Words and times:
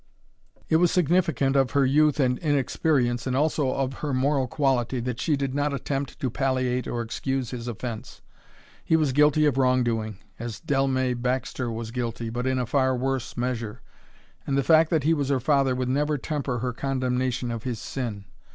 It 0.67 0.77
was 0.77 0.89
significant 0.91 1.55
of 1.55 1.71
her 1.77 1.85
youth 1.85 2.19
and 2.19 2.39
inexperience, 2.39 3.27
and 3.27 3.35
also 3.35 3.69
of 3.71 3.93
her 4.01 4.15
moral 4.15 4.47
quality, 4.47 4.99
that 5.01 5.19
she 5.21 5.37
did 5.37 5.53
not 5.53 5.75
attempt 5.75 6.19
to 6.19 6.29
palliate 6.31 6.87
or 6.87 7.03
excuse 7.03 7.51
his 7.51 7.67
offence. 7.67 8.23
He 8.83 8.95
was 8.95 9.11
guilty 9.11 9.45
of 9.45 9.59
wrongdoing, 9.59 10.17
as 10.39 10.59
Dellmey 10.59 11.13
Baxter 11.21 11.69
was 11.71 11.91
guilty, 11.91 12.31
but 12.31 12.47
in 12.47 12.57
a 12.57 12.65
far 12.65 12.95
worse 12.97 13.37
measure, 13.37 13.83
and 14.47 14.57
the 14.57 14.63
fact 14.63 14.89
that 14.89 15.03
he 15.03 15.13
was 15.13 15.29
her 15.29 15.39
father 15.39 15.75
would 15.75 15.87
never 15.87 16.17
temper 16.17 16.57
her 16.57 16.73
condemnation 16.73 17.51
of 17.51 17.61
his 17.61 17.77
sin. 17.77 18.25